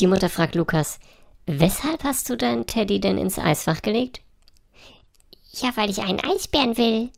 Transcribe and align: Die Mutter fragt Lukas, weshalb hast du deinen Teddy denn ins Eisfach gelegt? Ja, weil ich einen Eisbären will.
Die 0.00 0.06
Mutter 0.06 0.28
fragt 0.28 0.54
Lukas, 0.54 1.00
weshalb 1.46 2.04
hast 2.04 2.30
du 2.30 2.36
deinen 2.36 2.66
Teddy 2.66 3.00
denn 3.00 3.18
ins 3.18 3.36
Eisfach 3.36 3.82
gelegt? 3.82 4.20
Ja, 5.50 5.76
weil 5.76 5.90
ich 5.90 6.02
einen 6.02 6.20
Eisbären 6.20 6.76
will. 6.76 7.10